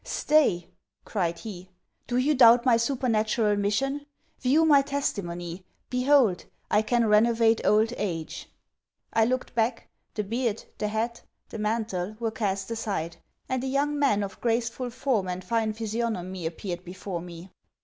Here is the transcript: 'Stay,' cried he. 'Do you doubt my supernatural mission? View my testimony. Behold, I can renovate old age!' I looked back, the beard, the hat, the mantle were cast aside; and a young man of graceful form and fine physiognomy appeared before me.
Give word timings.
'Stay,' 0.03 0.67
cried 1.05 1.37
he. 1.37 1.69
'Do 2.07 2.17
you 2.17 2.33
doubt 2.33 2.65
my 2.65 2.75
supernatural 2.75 3.55
mission? 3.55 4.03
View 4.39 4.65
my 4.65 4.81
testimony. 4.81 5.63
Behold, 5.91 6.45
I 6.71 6.81
can 6.81 7.05
renovate 7.05 7.61
old 7.63 7.93
age!' 7.97 8.49
I 9.13 9.25
looked 9.25 9.53
back, 9.53 9.89
the 10.15 10.23
beard, 10.23 10.63
the 10.79 10.87
hat, 10.87 11.21
the 11.49 11.59
mantle 11.59 12.15
were 12.19 12.31
cast 12.31 12.71
aside; 12.71 13.17
and 13.47 13.63
a 13.63 13.67
young 13.67 13.99
man 13.99 14.23
of 14.23 14.41
graceful 14.41 14.89
form 14.89 15.27
and 15.27 15.43
fine 15.43 15.71
physiognomy 15.73 16.47
appeared 16.47 16.83
before 16.83 17.21
me. 17.21 17.51